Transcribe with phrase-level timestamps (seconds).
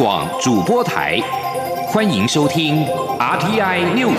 [0.00, 1.20] 广主播台，
[1.88, 2.86] 欢迎收听
[3.18, 4.16] RTI News。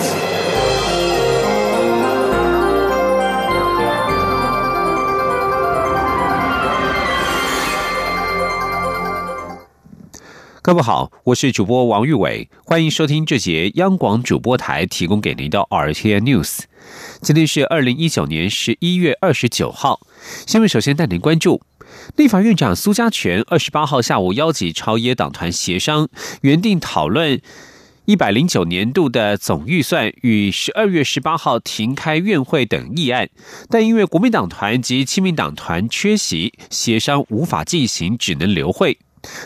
[10.62, 16.60] 各位好，我是主播王玉伟，欢迎收听这节央广主播台提供给您的 RTI News。
[17.22, 20.00] 今天是二零一九年十一月二十九号，
[20.46, 21.62] 新闻首先带您关注。
[22.16, 26.08] 立法院长苏家全二十八号下午邀集朝野党团协商，
[26.42, 27.42] 原定讨论
[28.06, 33.30] 一百零九年度的总预算与十二月十八号停开院会等议案，
[33.70, 39.00] 但因为国民党团及亲民党团缺席，协商无法进行，只能留会。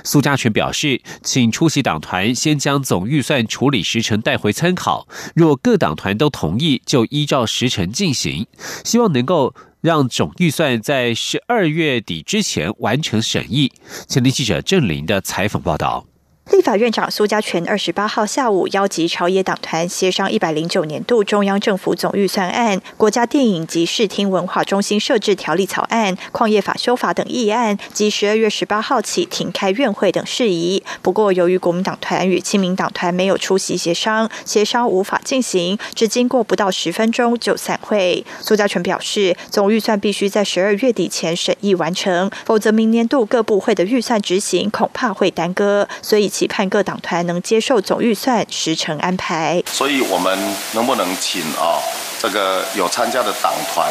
[0.03, 8.47] 苏家全表示，请出席党团先将总预算处理时程带回参考，若各党团都同意，就依照时程进行，
[8.83, 9.55] 希望能够。
[9.85, 13.71] 让总预算在十二月底之前完成审议。
[14.07, 16.14] 前天记者郑林的采访报道。
[16.51, 30.83] 立法院长苏家全二十八号下午邀集朝野党团协商一百零九年度中央政府总预算案、国家电影及视听文化中心设置条例草案、矿业法修法等议案，及十二月十八号起停开院会等事宜。
[31.01, 38.23] 不过，由于国民党团与亲民党团没有出席协商，协商无法进行，只经过不到十分钟就散会。
[38.39, 46.31] 苏家全表示，总预算必须在十二月底前审议完成，否则明年度各部会的预算执行恐怕会耽搁，所以。
[46.35, 50.37] 期盼各党团能接受总预算时程安排，所以我们
[50.73, 51.79] 能不能请啊
[52.19, 53.89] 这个有参加的党团，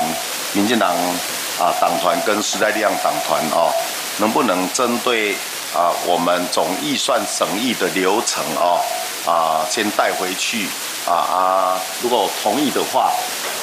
[0.53, 0.95] 民进党
[1.59, 3.73] 啊党团跟时代力量党团啊，
[4.19, 5.33] 能不能针对
[5.75, 8.77] 啊我们总预算审议的流程啊
[9.25, 10.67] 啊先带回去
[11.08, 13.11] 啊啊，如果同意的话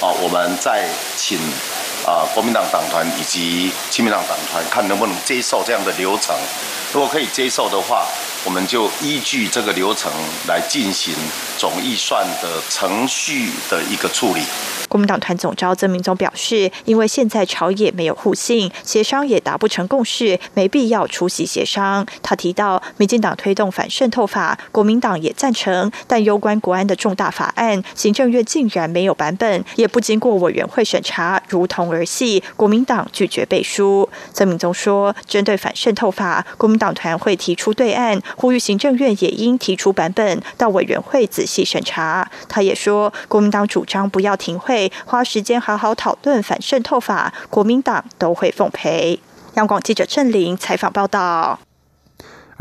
[0.02, 1.38] 啊，我们再请
[2.04, 6.36] 啊国民党党团以及亲民党党团看能不能接受这样的流程，
[6.92, 8.08] 如果可以接受的话。
[8.44, 10.12] 我们就依据这个流程
[10.48, 11.14] 来进行
[11.58, 14.42] 总预算的程序的一个处理。
[14.88, 22.06] 国民党团总召曾明宗表示，因为现在朝野没有互信，协商也达不成共识，没必要出席协商。
[22.22, 34.10] 他提到，民进党推动反渗透法，国民党也赞成，但攸关国安的重大法案，行政院竟然没有版本，也不经过委员会审查，如同儿戏，国民党拒绝背书。
[34.34, 42.30] 曾明宗说，针对反渗透法，国民党团会提出对案，呼吁行政院也应提出版本到委员会仔仔细审查。
[42.48, 44.92] 他也说，国民党主张不要停会。
[45.06, 49.20] 花时间好好讨论反渗透法，国民党都会奉陪。
[49.56, 51.60] 央广记者郑玲采访报道。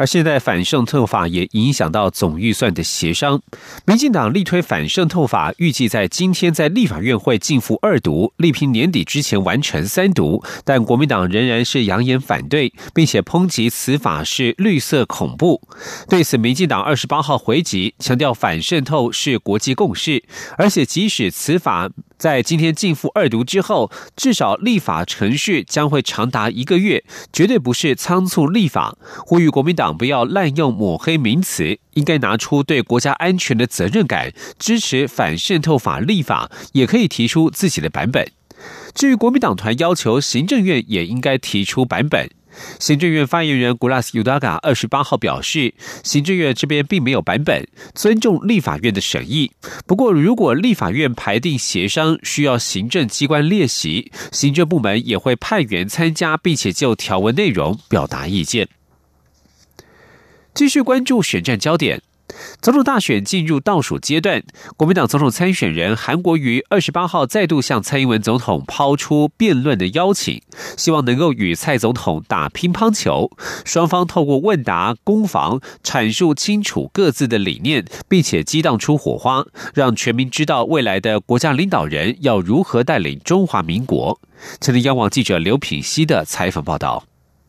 [0.00, 3.38] 而现在反渗透法也影响到总预算的协商。
[3.86, 10.42] 民进党力推反渗透法，预计在今天在立法院会进赴二读，力拼年底之前完成三读。
[10.64, 15.60] 但国民党仍然是扬言反对，并且抨击此法是绿色恐怖。
[16.08, 20.24] 对此，民进党二十八号回击，强调反渗透是国际共识，
[20.56, 21.90] 而且即使此法。
[22.16, 28.94] 在今天进赴二读之后，至少立法程序将会长达一个月，绝对不是仓促立法。
[29.24, 38.30] 呼吁国民党不要滥用抹黑名词，应该拿出对国家安全的责任感，支持反渗透法立法，也可以提出自己的版本。
[38.94, 42.28] 至于国民党团要求行政院也应该提出版本。
[42.80, 49.52] 行政院发言人古拉斯尤达嘎二十八号表示，行政院这边并没有版本，尊重立法院的审议。
[49.86, 58.68] 不过，如果立法院排定协商需要行政机关列席，行政部门也会派员参加，并且就条文内容表达意见。
[60.60, 62.02] 继续关注选战焦点。
[62.60, 64.42] 总统大选进入倒数阶段，
[64.76, 70.42] 国民党总统参选人韩国瑜二十八号再度向蔡英文总统抛出辩论的邀请，
[70.76, 73.30] 希望能够与蔡总统打乒乓球。
[73.64, 84.20] 双方透过问答攻防，阐述清楚各自的理念，并且激荡出火花，让全民知道未来的国家领导人要如何带领中华民国。
[84.60, 87.04] 前天央网记者刘品熙的采访报道。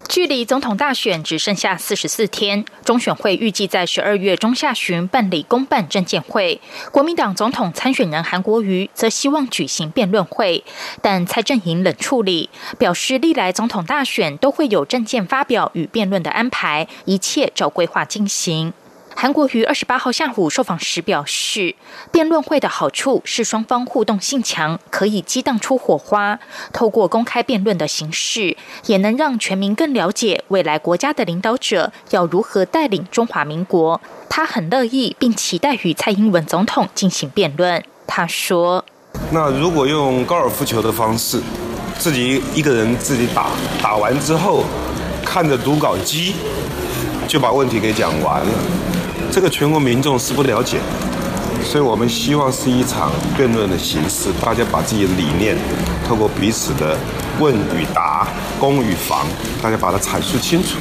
[0.07, 6.59] 距离总统大选只剩下四十四天，中选会预计在十二月中下旬办理公办证件会。
[6.91, 10.65] 国民党总统参选人韩国瑜则希望举行辩论会，
[11.01, 18.73] 但蔡正营冷处理，表示历来总统大选都会有证件发表与辩论的安排，一切照规划进行。
[19.21, 21.75] 韩国瑜二十八号下午受访时表示，
[22.11, 26.39] 辩论会的好处是双方互动性强，可以激荡出火花。
[26.73, 28.57] 透过公开辩论的形式，
[28.87, 34.01] 也能让全民更了解未来国家的领导者要如何带领中华民国。
[34.27, 37.83] 他很乐意，并期待与蔡英文总统进行辩论。
[38.07, 38.83] 他说
[39.31, 41.39] ：“那如果用高尔夫球的方式，
[41.99, 43.51] 自己一个人自己打，
[43.83, 44.63] 打完之后
[45.23, 46.33] 看着读稿机。”
[47.27, 48.51] 就把问题给讲完了，
[49.31, 50.79] 这个全国民众是不了解。
[51.63, 55.55] 所以我们希望是一场辩论的形式，大家把自己的理念
[56.07, 56.97] 透过彼此的
[57.39, 58.27] 问与答、
[58.59, 59.25] 攻与防，
[59.61, 60.77] 大家把它阐述清楚。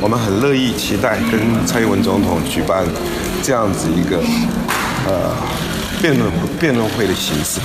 [0.00, 2.84] 我们很乐意期待跟蔡英文总统举办
[3.42, 4.18] 这样子一个
[5.06, 5.32] 呃
[6.02, 7.60] 辩论辩论会的形式。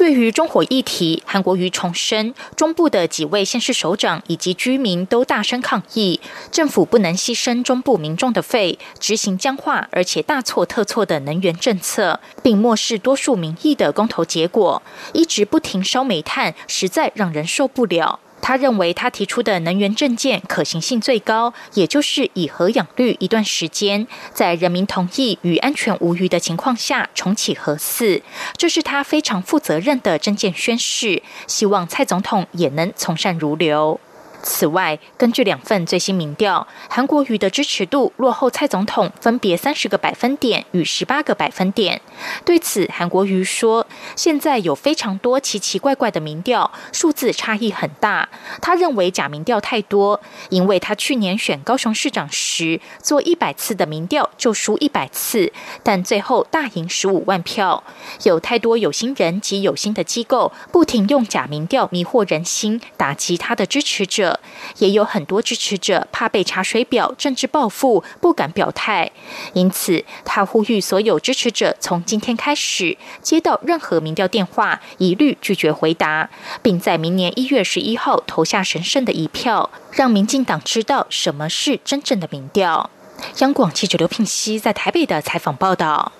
[0.00, 6.18] 对于中火议题，韩国瑜重申，中部的几位县市首长以及居民都大声抗议，
[6.50, 14.82] 政府不能牺牲中部民众的肺，执行僵化而且大错特错的能源政策，并漠视多数民意的公投结果，
[15.12, 18.20] 一直不停烧煤炭，实在让人受不了。
[18.42, 28.22] 他认为，他提出的能源证件可行性最高，也就是以核养绿一段时间，在人民同意与安全无虞的情况下重启核四，
[28.56, 34.00] 这是他非常负责任的证件宣誓，希望蔡总统也能从善如流。
[34.42, 42.00] 此外，根据两份最新民调，韩国瑜的支持度落后蔡总统分别三十个百分点与十八个百分点。
[42.44, 48.28] 对此，韩国瑜说：“现在有非常多奇奇怪怪的民调，数字差异很大。
[48.62, 55.52] 他认为假民调太多，因为他去年选高雄市长时做一百次的民调就输一百次，
[55.82, 57.82] 但最后大赢十五万票。
[58.24, 64.29] 有太多有心人及有心的机构不停用假民调迷惑人心，打击他的支持者。”
[64.78, 69.10] 也有很多支持者怕被查水表、政治报复，不敢表态。
[69.52, 76.30] 因此，他呼吁所有支持者从今天开始，接到任何民调电话，一律拒绝回答，
[76.62, 82.90] 并在明年一月十一号投下神圣的一票，让民进党知道什么是真正的民调。
[83.38, 86.12] 央广记者刘聘熙在台北的采访报道。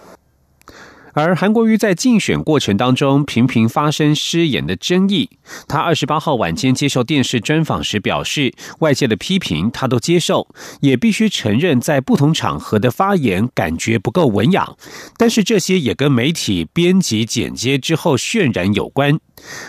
[1.12, 5.28] 而韩国瑜在竞选过程当中频频发生失言的争议。
[5.66, 10.46] 他二十八号晚间接受电视专访时表示，外界的批评他都接受，
[10.80, 14.68] 也必须承认在不同场合的发言感觉不够文雅。
[15.16, 19.18] 但是这些也跟媒体编辑剪接之后渲染有关。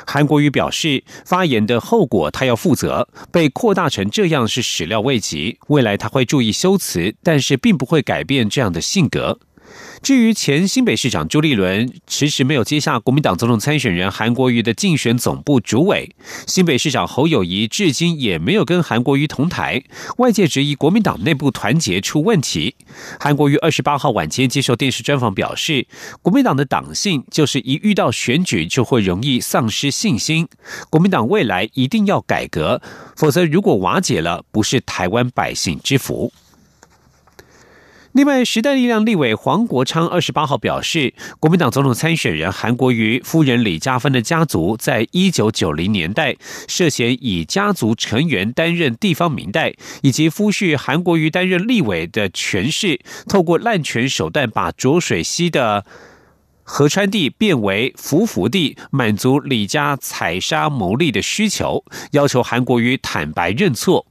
[0.06, 5.58] 韩国瑜表示，发言的后果他要负责，被扩大成这样是始料未及。
[5.68, 9.40] 未来他会注意修辞，但是并不会改变这样的性格。
[10.02, 16.16] 至于前新北市长朱立伦迟迟没有接下国民党总统参选人韩国瑜的竞选总部主委，
[16.48, 19.84] 新北市长侯友谊至今也没有跟韩国瑜同台，
[20.18, 22.76] 外界质疑国民党内部团结出问题。
[23.20, 25.86] 韩国瑜二十八号晚间接受电视专访表示，
[26.24, 30.48] 国民党的党性就是一遇到选举就会容易丧失信心，
[30.90, 32.82] 国民党未来一定要改革，
[33.16, 36.34] 否则如果瓦解了，不是台湾百姓之福。
[38.14, 46.36] 另外，时代力量立委黄国昌二十八号表示，国民党总统参选人韩国瑜夫人李嘉芬的家族，在一九九零年代
[46.68, 53.00] 涉嫌以家族成员担任地方民代，以及夫婿韩国瑜担任立委的权势，
[53.30, 55.86] 透过滥权手段把浊水溪的
[56.64, 64.06] 河川地变为浮浮地，满足李家采沙牟利的需求，要求韩国瑜坦白认错。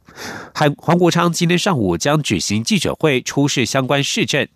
[0.55, 4.47] 韩黄国昌今天上午将举行记者会，出示相关市政。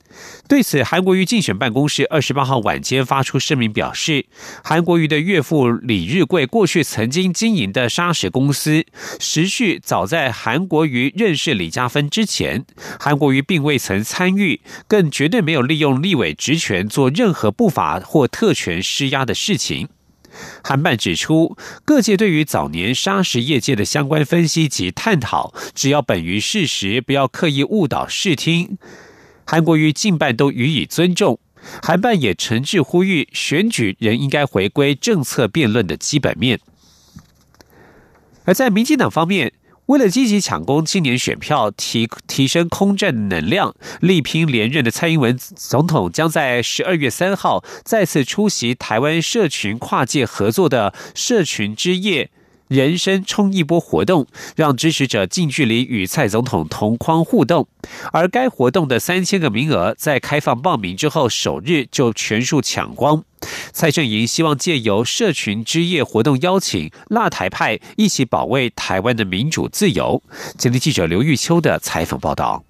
[0.48, 4.26] 对此，韩国瑜竞选办公室二十八号晚间发出声明表示，
[4.62, 8.84] 韩国瑜的岳父李日贵过去曾经经营的砂石公司，
[9.18, 12.64] 时序早在韩国瑜认识李嘉芬之前，
[13.00, 19.88] 韩国瑜并未曾参与，更绝对没有利用立委职权做任何不法或特权施压的事情。
[20.62, 28.78] 韩办指出，各界对于早年砂石业界的相关分析及探讨，只要本于事实，不要刻意误导视听。
[29.46, 31.38] 韩国瑜近半都予以尊重，
[31.82, 36.60] 韩办也诚挚呼吁，选举人应该回归政策辩论的基本面。
[38.44, 39.52] 而在民进党方面。
[39.86, 52.30] 为了积极抢攻青年选票，提提升空战能量，力拼连任的蔡英文总统将在十二月三号再次出席台湾社群跨界合作的社群之夜。
[52.74, 54.26] 人生冲一波活动，
[54.56, 57.68] 让支持者近距离与蔡总统同框互动。
[58.12, 63.22] 而该活动的三千个名额在开放报名之后首日就全数抢光。
[63.72, 70.22] 蔡正营希望借由社群之夜活动，邀请辣台派一起保卫台湾的民主自由。
[70.58, 72.64] 今天记者刘玉秋的采访报道。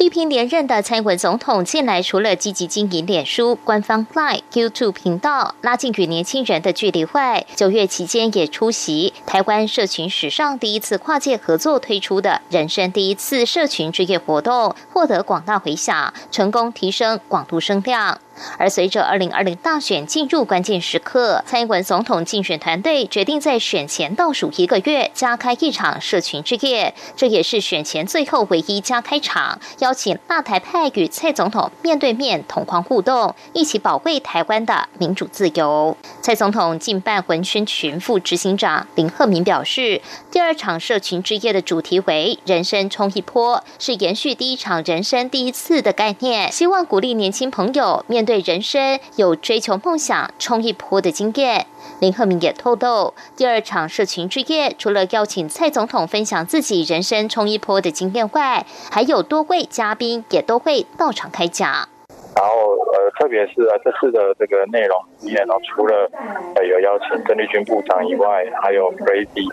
[0.00, 18.18] 力拼连任的蔡英文总统，近来除了积极经营脸书官方 Line、YouTube 频道，拉近与年轻人的距离外，九月期间也出席台湾社群史上第一次跨界合作推出的人生第一次社群之夜活动，获得广大回响，成功提升广度声量。
[18.56, 35.96] 而随着二零二零大选进入关键时刻，蔡英文总统竞选团队决定在选前倒数一个月加开一场社群之夜，这也是选前最后唯一加开场，邀邀请大台派与蔡总统面对面同框互动，一起保卫台湾的民主自由。
[36.22, 51.66] 蔡总统近办文宣群副执行长林鹤明表示，第二场社群之夜的主题为“人生冲一波”，是延续第一场“人生第一次”的概念，希望鼓励年轻朋友面对人生有追求梦想、冲一波的经验。
[51.98, 61.88] 林鹤明也透露，第二场社群之夜除了邀请蔡总统分享自己人生冲一波的经验外，还有多位嘉宾也都会到场开讲。
[62.36, 66.06] 然后呃，特别是啊，这次的这个内容里面呢，除了
[66.54, 69.48] 呃有邀请郑丽君部长以外，还有 Brady，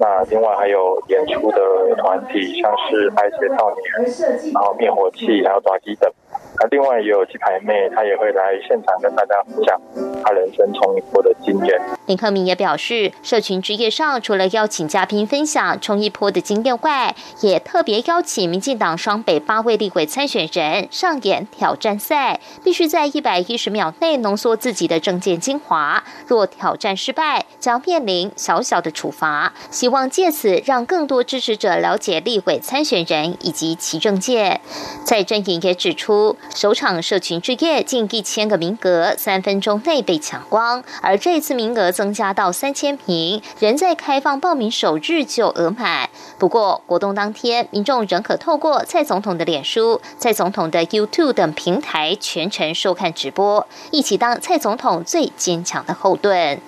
[0.00, 6.10] 那另外还有演出的团体，像是爱学少年，然后灭火器，还有爪机等。
[6.58, 9.80] 那另外也有鸡排妹，她也会来现场跟大家分享
[10.24, 11.80] 她人生冲一波的经验。
[12.10, 26.02] 林克明也表示，社群之夜上除了邀请嘉宾分享冲一波的经验外，也特别邀请民进党双北八位立委参选人上演挑战赛，必须在一百一十秒内浓缩自己的政见精华。
[26.26, 29.52] 若挑战失败，将面临小小的处罚。
[29.70, 34.60] 希望借此让更多支持者了解立委参选人以及其政见。
[35.04, 36.36] 蔡正颖也指出。
[36.56, 46.08] 首场社群之夜近一千个名额，三分钟内被抢光，而这次名额增加到三千名，仍在开放报名首日就额满。
[46.38, 56.58] 不过活动当天，民众仍可透过蔡总统的脸书、蔡总统的 YouTube 等平台全程收看直播，一起当蔡总统最坚强的后盾。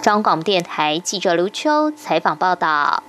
[0.00, 3.02] 中广电台记者卢秋采访报道。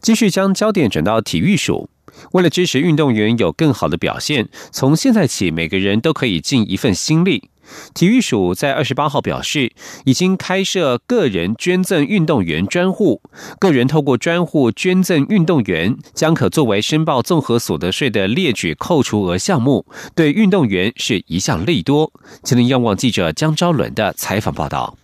[0.00, 1.90] 继续将焦点转到体育署。
[2.32, 7.50] 为了支持运动员有更好的表现，从现在起每个人都可以尽一份心力。
[7.94, 9.72] 体育署在二十八号表示，
[10.04, 13.20] 已经开设个人捐赠运动员专户，
[13.58, 19.84] 个人透过专户捐赠运动员，将可作为申报综合所得税的列举扣除额项目，
[20.14, 22.12] 对运动员是一项利多。
[22.42, 24.96] 吉林央网记者江昭伦的采访报道。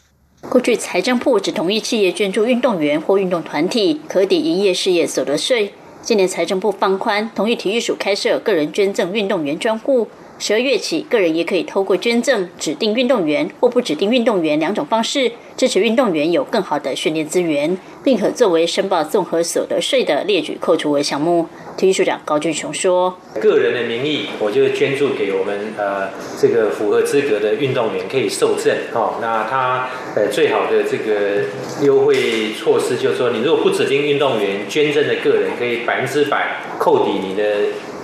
[0.49, 5.73] 过去财政部只同意企业捐助运动员或运动团体，可抵营业事业所得税。
[6.03, 10.07] 今年财政部放宽，同意体育署开设个人捐赠运动员专户。
[10.39, 21.47] 十二月起，个人也可以透过捐赠指定运动员或不指定运动员两种方式，支持运动员有更好的训练资源，并可作为申报综合所得税的列举扣除额项目。
[21.79, 29.15] 体育署长高俊雄说：“个人的名义，我就捐助给我们呃这个符合资格的运动员可以受赠哦。
[29.21, 31.45] 那他呃最好的这个
[31.83, 37.45] 优惠措施就是说，你如果不指定运动员捐赠的个人，可以百分之百扣抵你的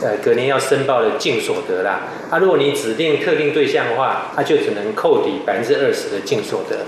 [0.03, 2.09] 呃隔年要申报的净所得啦。
[2.31, 6.85] 啊，如果你指定特定对象的话，他就只能扣抵百分之二十的净所得。”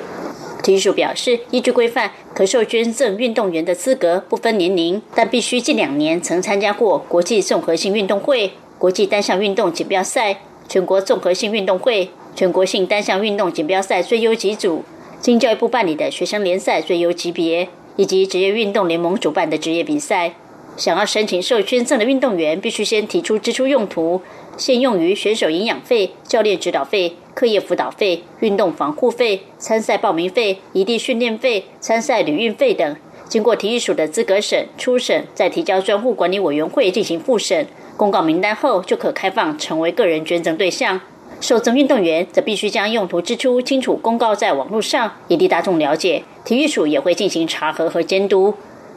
[0.62, 14.82] 体育署表示，依据规范，可受捐赠运动员的资格不分年龄，但必须近两年曾参加过国际综合性运动会、国际单项运动锦标赛、全国综合性运动会、全国性单项运动锦标赛最优级组、
[15.20, 20.32] 经教育部办理的学生联赛最优级别，以及职业运动联盟主办的职业比赛。
[20.76, 24.20] 想要申请受捐赠的运动员，必须先提出支出用途，
[24.56, 27.16] 现用于选手营养费、教练指导费。
[27.34, 32.96] 课业辅导费、运动防护费、参赛报名费、异地训练费、参赛旅运费等，
[33.28, 37.66] 经过体育署的资格审、初审，再提交专户管理委员会进行复审，
[37.96, 41.00] 公告名单后，就可开放成为个人捐赠对象。
[41.40, 46.22] 受赠运动员则必须将用途支出清楚公告在网络上，以利大众了解。
[46.44, 48.54] 体育署也会进行查核和监督。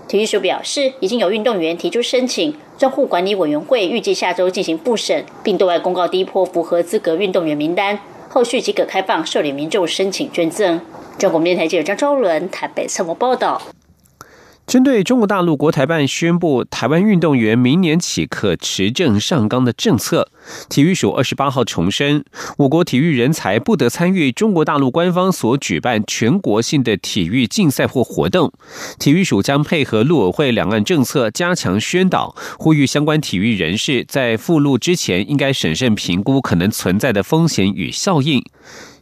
[0.07, 7.99] 体育署表示，已经有运动员提出申请，专户管理委员会预计下周进行复审，并对外公告第一波符合资格运动员名单。
[8.29, 10.79] 后续即可开放受理民众申请捐赠。
[11.17, 13.61] 中国电台记者张昭伦台北采访报道。
[14.67, 20.29] 针对中国大陆国台办宣布台湾运动员明年起可持证上岗的政策，
[20.67, 22.25] 体育署二十八号重申，
[22.57, 28.51] 我国体育人才不得参与中国大陆官方所举办全国性的体育竞赛或活动。
[28.99, 38.43] 体育署将配合陆委会两岸政策，加强宣导，呼吁相关体育人士在赴陆之前应该审慎评估可能存在的风险与效应。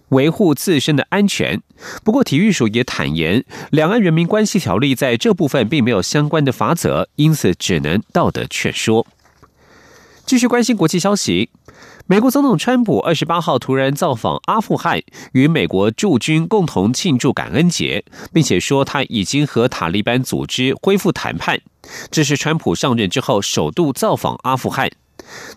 [0.10, 1.62] 维护自身的安全。
[2.04, 9.06] 不过，体育署也坦言，两岸人民关系条例在这部分并没有相关的法则，因此只能道德劝说。
[10.26, 11.50] 继续关心国际消息，
[12.08, 15.02] 美国总统川普二十八号突然造访阿富汗，
[15.34, 21.60] 与美国驻军共同庆祝感恩节，并且说他已经和塔利班组织恢复谈判。
[22.10, 24.90] 这是川普上任之后首度造访阿富汗。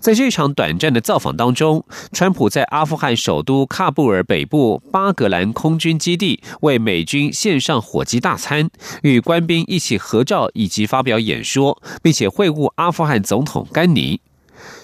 [0.01, 8.71] 在这场短暂的造访当中，川普在阿富汗首都喀布尔北部巴格兰空军基地为美军献上火鸡大餐，
[9.03, 14.21] 与官兵一起合照以及发表演说，并且会晤阿富汗总统甘尼。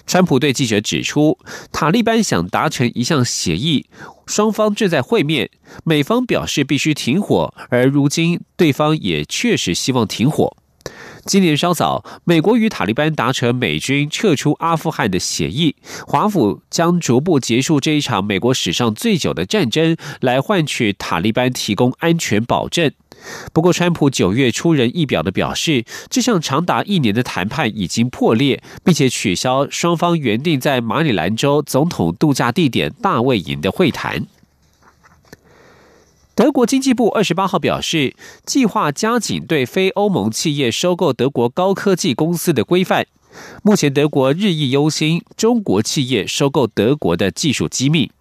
[0.07, 1.37] 川普对记者指出，
[1.71, 3.87] 塔利班想达成一项协议，
[4.25, 5.49] 双方正在会面，
[5.83, 10.55] 美方表示必须停火，而如今对方也确实希望停火。
[11.25, 22.91] 今年稍早，美国与塔利班达成美军撤出阿富汗的协议，华府将逐步结束这一场美国史上最久的战争，来换取塔利班提供安全保证。
[23.51, 34.27] 不过，川普九月出人意表的表示，这项长达一年的谈判已经破裂，并且取消双方原定在马里兰州总统度假地点大卫营的会谈。
[36.35, 38.13] 德国经济部二十八号表示，
[38.45, 43.07] 计划加紧对非欧盟企业收购德国高科技公司的规范。
[43.63, 48.11] 目前，德国日益忧心中国企业收购德国的技术机密。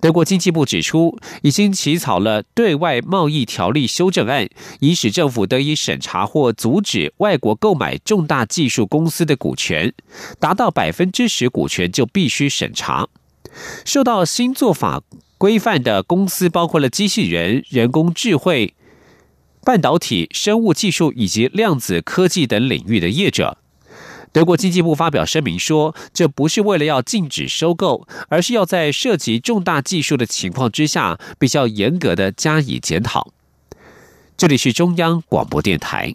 [0.00, 9.92] 德国经济部指出，已经起草了对外贸易条例修正案，以使政府得以审查或阻止外国购买重大技术公司的股权，
[10.38, 13.08] 达到百分之十股权就必须审查。
[13.84, 15.02] 受到新做法。
[15.42, 18.74] 规范的公司包括了机器人、人工智慧、
[19.64, 23.58] 半导体、生物技术以及量子科技等领域的业者。
[24.30, 33.32] 德国经济部发表声明说，这不是为了要禁止收购，而是要在涉及重大技术的情况之下，比较严格的加以检讨。
[34.36, 36.14] 这里是中央广播电台。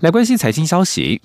[0.00, 1.20] 来关心财经消息。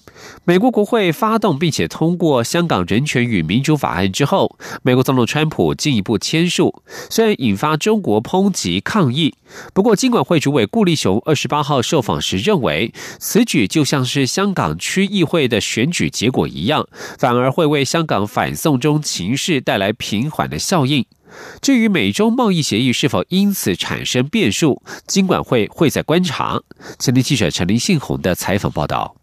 [0.45, 9.35] 美国国会发动并且通过《香港人权与民主法案》之后，美国总统川普进一步签署，虽然引发中国抨击抗议，
[9.75, 16.87] 不过金管会主委顾立雄二十八号受访时认为，此举就像是香港区议会的选举结果一样，
[17.19, 21.05] 反而会为香港反送中情势带来平缓的效应。
[21.61, 26.61] 至于美中贸易协议是否因此产生变数，金管会会在观察。
[26.99, 29.15] 前天记者陈林信宏的采访报道。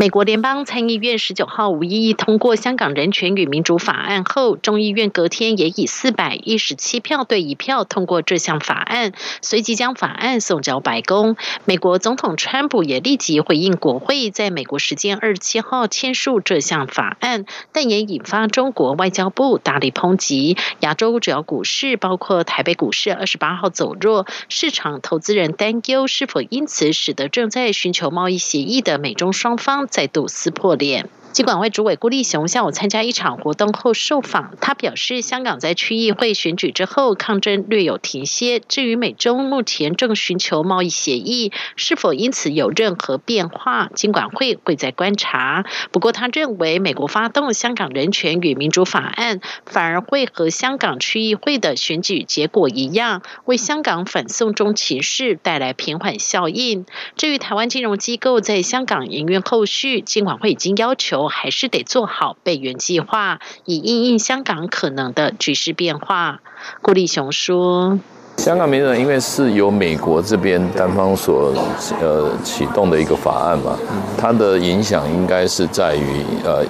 [0.00, 11.36] 美国联邦参议院十九号无异议通过《香港人权与民主法案》后，众议院隔天也以四百一十七票对一票通过这项法案，随即将法案送交白宫。
[11.66, 20.56] 美国总统川普也立即回应国会在美国时间二十七号签署这项法案，但也引发中国外交部大力抨击。
[20.80, 29.89] 亚洲主要股市，包括台北股市，二十八号走弱，市场投资人担忧是否因此使得正在寻求贸易协议的美中双方。
[29.90, 31.10] 再度撕破脸。
[31.32, 38.58] 尽管会主委顾立雄下午参加一场活动后受访，他表示，香港在区议会选举之后抗争略有停歇。
[38.58, 45.64] 至于美中目前正寻求贸易协议，是否因此有任何变化，尽管会会在观察。
[45.92, 56.86] 不过，他认为美国发动香港人权与民主法案，反而会和香港区议会的选举结果一样，为香港反送中情势带来平缓效应。
[57.16, 61.19] 至于台湾金融机构在香港营运后续，尽管会已经要求。
[61.28, 66.40] 还是得做好备援计划，以应应香港可能的局势变化。
[66.82, 67.98] 顾立雄说
[68.38, 71.52] ：“香港民主因为是由美国这边单方所
[72.00, 73.76] 呃启动的一个法案嘛，
[74.18, 76.64] 它的影响应该是在于呃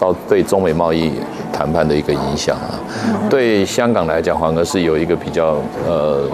[0.00, 1.12] 到对中美贸易
[1.52, 2.78] 谈判的一个影响啊。
[3.28, 6.28] 对香港来讲，反而是有一个比较呃”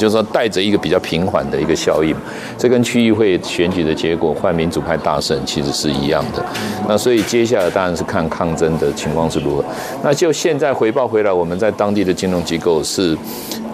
[0.00, 2.14] 就是说，带着一个比较平缓的一个效应，
[2.56, 6.44] 这跟区议会选举的结果换民主派大胜其实是一样的。
[6.88, 9.64] 那所以接下来当然是看抗争的情况是如何。
[10.02, 13.16] 那就现在回报回来，我们在当地的金融机构是，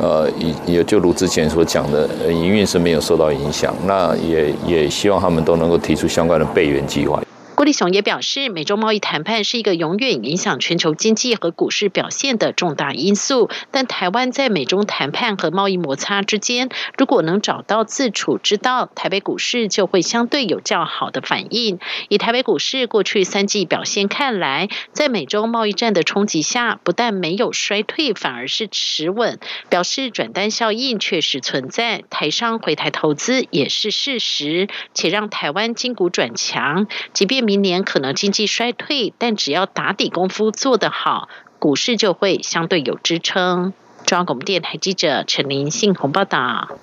[0.00, 3.74] 呃，也也就如之前所讲的，营运是没有受到影响。
[3.86, 7.20] 那也也希望他们都能够提出相关的备援计划。
[7.54, 13.48] 郭立雄也表示，美中贸易谈判是一个永远影响全球经济和股市表现的重大因素。
[13.70, 21.78] 但台湾在美中谈判和贸易摩擦之间，如果能找到自处之道，台北股市就会相对有较好的反应。
[22.08, 29.38] 以台北股市过去三季表现看来，在美中贸易战的冲击下，不但没有衰退，反而是持稳，
[29.68, 37.43] 表示转单效应确实存在，台商回台投资也是事实，且让台湾金股转强，即便。
[37.44, 41.28] 明年可能经济衰退，但只要打底功夫做得好，
[41.58, 43.72] 股市就会相对有支撑。
[44.04, 46.78] 中央广播电台记者陈林信鸿报道。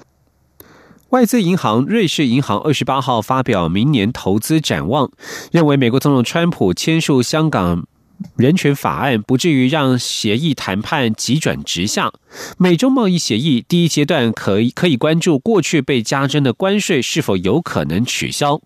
[1.09, 5.11] 外资银行瑞士银行二十八号发表明年投资展望，
[5.51, 7.85] 认为美国总统川普签署香港
[8.37, 12.11] 人权法案不至于让协议谈判急转直下。
[12.57, 18.61] 美中贸易协议第一阶段可以可以关注过去被加征的关税是否有可能取消，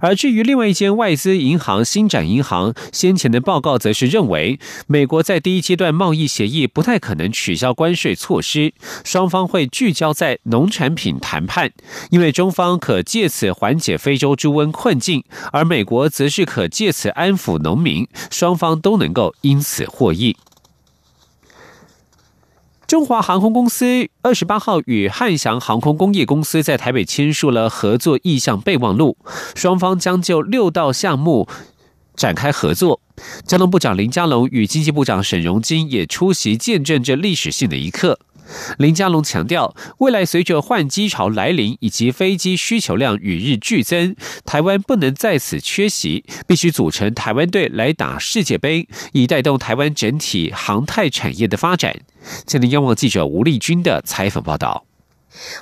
[0.00, 8.72] 而至于另外一间外资银行新展银行先前的报告，则是认为美国在第一阶段贸易协议不太可能取消关税措施，
[9.04, 11.70] 双方会聚焦在农产品谈判，
[12.10, 20.36] 因为中方可借此缓解非洲猪瘟困境，而美国则是可借此安抚农民，双方都能够因此获益。
[22.90, 29.16] 中华航空公司二十八号与汉翔航空工业公司在台北签署了合作意向备忘录，
[29.54, 31.46] 双方将就六道项目
[32.16, 33.00] 展开合作。
[33.46, 38.18] 交通部长林佳龙与经济部长沈荣金也出席，见证这历史性的一刻。
[38.78, 52.00] 林佳龙强调，未来随着换机潮来临以及飞机需求量与日俱增，台湾不能在此缺席，必须组成台湾队来打世界杯，以带动台湾整体航太产业的发展。
[52.46, 54.89] 今天，央望记者吴丽君的采访报道。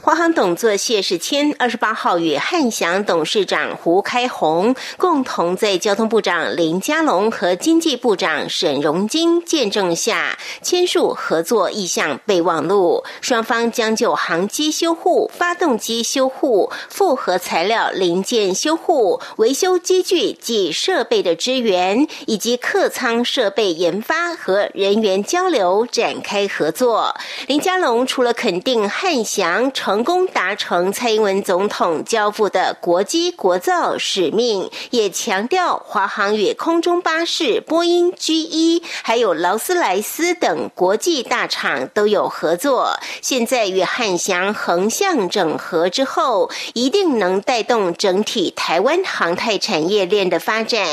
[0.01, 27.15] 华航董座谢世谦二十八号与汉翔董事长胡开宏共同在交通部长林佳龙和经济部长沈荣金见证下签署合作意向备忘录，双方将就航机修护、发动机修护、复合材料零件修护、维修机具及设备的支援，以及客舱设备研发和人员交流展开合作。
[27.47, 29.58] 林佳龙除了肯定汉翔。
[29.73, 42.99] 成功达成蔡英文总统交付的国机国造使命，也强调华航与空中巴士、波音、G1，还有劳斯莱斯等国际大厂都有合作。
[43.21, 50.87] 现在与汉翔横向整合之后，一定能带动整体台湾航太产业链的发展。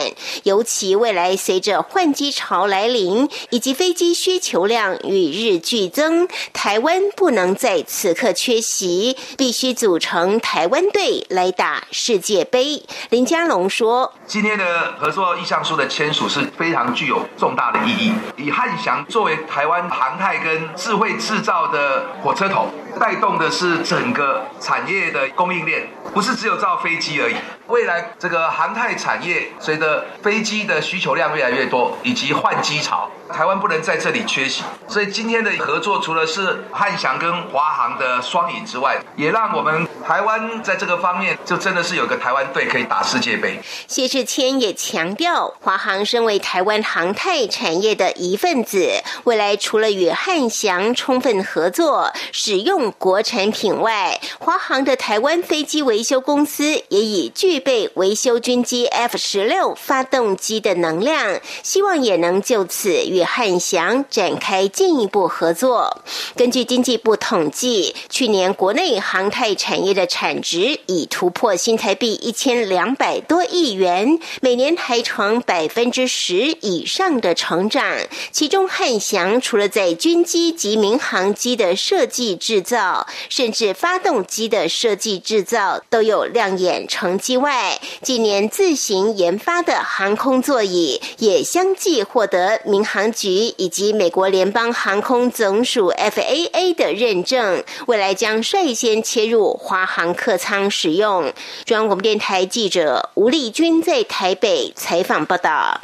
[0.43, 8.54] 尤其未来随着换机潮来临，以及飞机需求量与日俱增，台湾不能在此刻缺。
[8.55, 12.81] 学习必须组成台湾队来打世界杯。
[13.09, 18.13] 林佳龙说：“今天的合作意向书的签署是非常具有重大的意义。
[18.37, 27.35] 以汉翔作为台湾航太跟智慧制造的火车头，带动的是整个产业的供应链，不是只有造飞机而已。
[27.67, 43.59] 未来这个航太产业随着飞机的需求量越来越多，以及换机潮。”台湾不能在这里缺席，所以今天的合作除了是汉翔跟华航的双赢之外，也让我们台湾在这个方面就真的是有个台湾队可以打世界杯。
[43.87, 62.91] 谢志谦也强调，华航身为台湾航太产业的一份子，未来除了与汉翔充分合作使用国产品外，华航的台湾飞机维修公司也已具备维修军机 F 十六发动机的能量，希望也能就此。
[63.05, 66.01] 与汉翔展开进一步合作。
[66.35, 77.85] 根据经济部统计，去年国内航太产业的产值已突破新台币一千两百多亿元，每年还呈百分之十以上的成长。
[78.33, 93.05] 其中，汉翔除了在军机及民航机的设计制造，甚至发动机的设计制造都有亮眼成绩外，近年自行研发的航空座椅也相继获得民航。
[93.15, 101.31] 局以及美国联邦航空总署 FAA 的认证，未来将率先切入华航客舱使用。
[101.63, 105.81] 中央广播电台记者吴丽君在台北采访报道。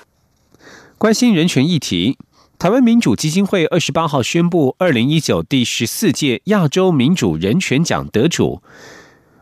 [0.97, 2.17] 关心人权议题，
[2.57, 8.61] 台湾民主基金会二十八号宣布，二零一九第十四届亚洲民主人权奖得主。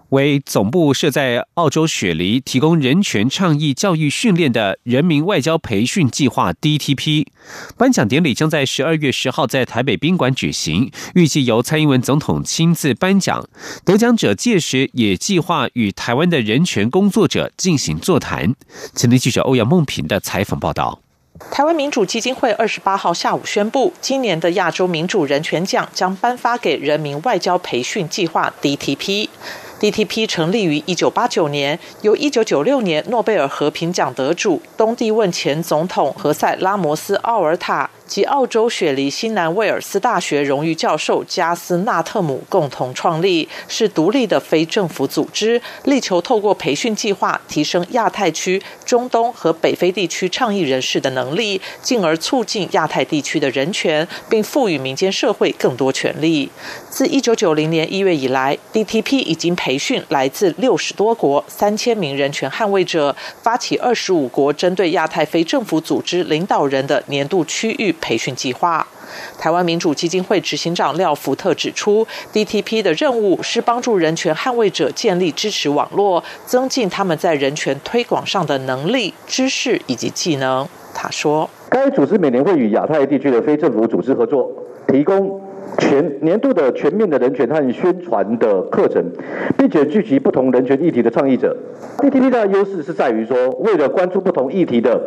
[0.10, 7.28] 为总部设在澳洲雪梨，提供人权倡议教育训练的人民外交培训计划 （DTP）
[7.78, 13.48] 颁奖典礼将在十二月十号在台北宾馆举行，预计由蔡英文总统亲自颁奖。
[13.86, 18.56] 得奖者届时也计划与台湾的人权工作者进行座谈。
[18.96, 21.00] 前天记者欧阳梦平的采访报道：
[21.52, 29.30] 台湾民主基金会二十八号下午宣布，今年的亚洲民主人权奖将颁发给人民外交培训计划 （DTP）。
[29.80, 37.90] DTP 成立于一九八九年，由一九九六年诺贝尔和平奖得主东帝汶前总统何塞拉摩斯奥尔塔。
[38.10, 56.50] 及澳洲雪梨新南威尔斯大学荣誉教授加斯纳特姆共同创立，是独立的非政府组织，力求透过培训计划提升亚太区、中东和北非地区倡议人士的能力，进而促进亚太地区的人权，并赋予民间社会更多权利。
[56.90, 67.96] 自一九九零年一月以来，DTP 已经培训来自六十多国三千名人权捍卫者，发起二十五国针对亚太非政府组织领导人的年度区域。
[68.00, 68.86] 培训计划。
[69.40, 80.68] 台湾民主基金会执行长廖福特指出，DTP 的任务是帮助人权捍卫者建立支持网络，增进他们在人权推广上的能力、知识以及技能。
[80.94, 84.52] 他说：“该组织每年会与亚太地区的非政府组织合作，
[84.88, 85.42] 提供。”
[85.80, 89.04] 全年度的全面的人权和宣传的课程，
[89.58, 91.56] 并且聚集不同人权议题的倡议者。
[91.98, 95.02] DTP 的优势是在于说，为了关注不同议题的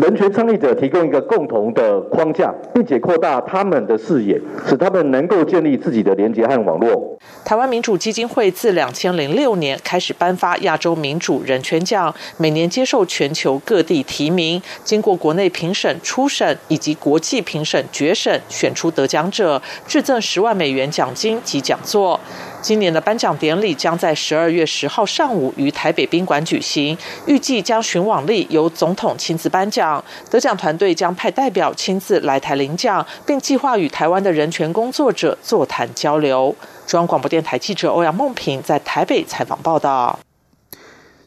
[0.00, 7.18] 人权倡议者，提供一个共同的框架，并且扩大他们的视野，使他们能够建立自己的连接和网络。
[7.44, 19.61] 台湾民主基金会自两千零六年开始颁发亚洲民主人权奖，每年接受全球各地提名，经过国内评审、初审以及国际评审决审，选出得奖者。
[19.86, 22.18] 致赠十万美元奖金及讲座。
[22.60, 26.96] 今年的颁奖典礼将在十二月十号上午于台北宾馆举行，
[27.26, 36.54] 预计将寻往例由总统亲自颁奖，得奖团队将派代表亲自来台领奖，并计划与台湾的人权工作者座谈交流。
[36.86, 40.18] 中央广播电台记者欧阳梦平在台北采访报道。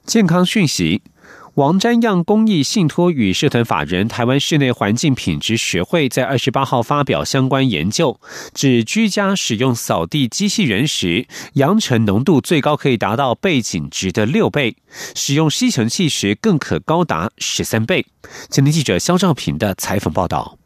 [0.06, 1.02] 健康讯息。
[1.56, 8.20] 王瞻样公益信托与社团法人台湾室内环境品质学会在二十八号发表相关研究，
[8.54, 14.76] 指居家使用扫地机器人时，扬尘浓度最高可以达到背景值的六倍，
[15.16, 18.06] 使用吸尘器时更可高达十三倍。
[18.50, 20.58] 今天记者肖兆平的采访报道。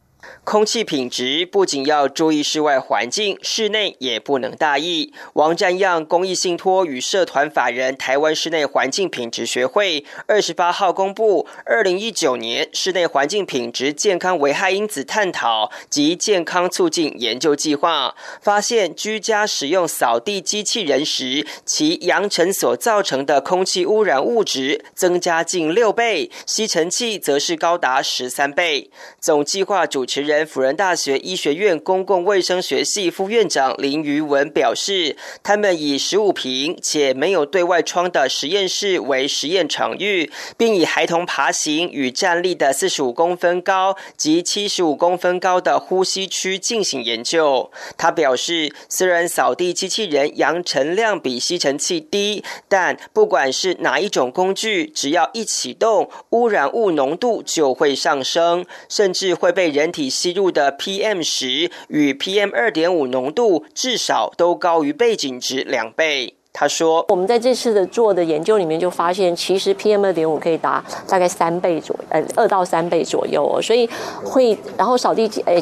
[0.50, 5.14] 空气品质不仅要注意室外环境，室内也不能大意。
[5.34, 28.90] 王占样公益信托与社团法人台湾室内环境品质学会二十八号公布二零一九年室内环境品质健康危害因子探讨及健康促进研究计划，发现居家使用扫地机器人时，其扬尘所造成的空气污染物质增加近六倍，吸尘器则是高达十三倍。
[29.20, 30.39] 总计划主持人。
[30.46, 47.70] 辅仁大学医学院公共卫生学系副院长林余文表示，他们以十五平且没有对外窗的实验室为实验场域，并以孩童爬行与站立的四十五公分高及七十五公分高的呼吸区进行研究。
[47.98, 60.29] 他表示，虽然扫地机器人扬尘量比吸尘器低，但不管是哪一种工具，只要一启动，污染物浓度就会上升，甚至会被人体吸。
[60.30, 66.36] 吸入的 PM 十与 PM 二点五浓度至少都高于背景值两倍。
[66.54, 73.60] 他说：“我们在这次的做的研究里面就发现，其实 PM 二点五可以达大概三倍左，呃，二到三倍左右哦。
[73.60, 73.90] 所以
[74.24, 75.60] 会，然后扫地机，诶，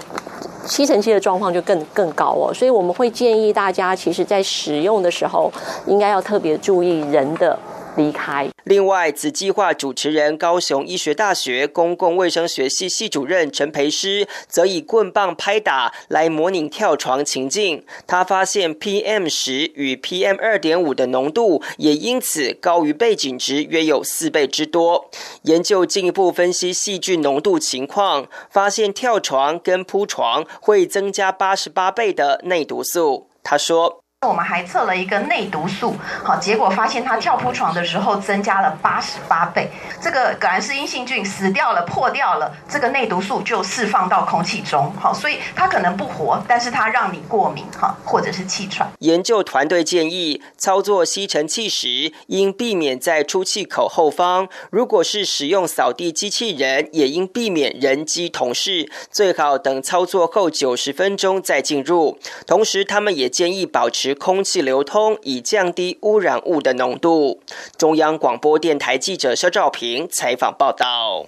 [0.66, 2.54] 吸尘器的状况就更更高哦。
[2.54, 5.50] 所以我们会建议大家，其实在使用的时候，
[5.86, 7.58] 应该要特别注意人的。”
[7.98, 8.50] 离开。
[8.64, 17.84] 另外，此计划主持人高雄医学大学公共卫生学系系主任陈培师，则以棍棒拍打来模拟跳床情境。
[18.06, 25.10] 他发现 PM 十与 PM 二点五的浓度也因此高于背景值约有四倍之多。
[25.44, 33.30] 研究进一步分析细菌浓度情况，发现跳床跟铺床会增加八十八倍的内毒素。
[33.42, 34.00] 他说。
[34.26, 39.70] 我们还测了一个内毒素，好，结果发现它跳铺床的时候增加了八十八倍。
[40.02, 48.90] 这个革兰氏阴性菌死掉了、破掉了，这个内毒素就释放到空气中，好，所以它可能不活，但是它让你过敏，哈，或者是气喘。
[49.02, 62.18] 研究团队建议，操作吸尘器时应避免在出气口后方；如果是使用扫地机器人，也应避免人机同事，最好等操作后九十分钟再进入。
[62.48, 64.07] 同时，他们也建议保持。
[64.14, 67.42] 空气流通，以降低污染物的浓度。
[67.78, 71.26] 中央广播电台记者肖兆平采访报道。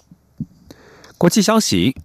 [1.18, 1.96] 国际消息：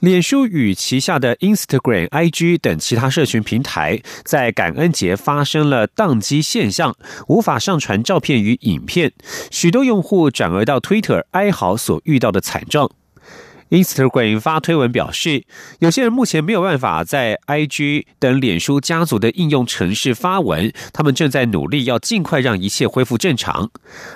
[0.00, 6.94] 脸书与旗下的 Instagram、IG 等其他社群平台，在感恩节发生了宕机现象，
[7.28, 9.12] 无法上传照片与影片，
[9.50, 12.90] 许多用户转而到 Twitter 哀嚎所遇到的惨状。
[13.70, 15.44] Instagram 发推文表示，
[15.80, 23.70] 有些人目前没有办法在 IG 等脸书家族的应用程式发文，他们正在努力要尽快让一切恢复正常。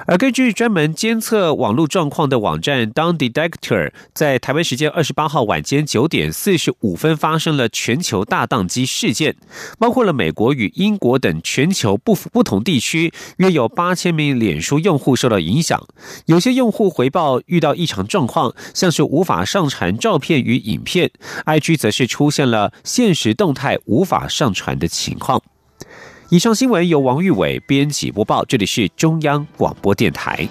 [0.06, 9.36] 而根据专门监测网络状况的网站 Down Detector，在台湾时间二十八号晚间九点四十五分发生了全球大宕机事件，
[9.78, 15.82] 包括了美国与英国等全球不不同地区，约有八千名脸书用户受到影响。
[16.26, 21.10] 有些用户回报遇到异常状况，像是无法上传照片与影片
[21.46, 25.42] ，IG 则是出现了现实动态无法上传的情况。
[26.30, 30.48] 以上新闻由王玉伟编辑播报，这里是中央广播电台。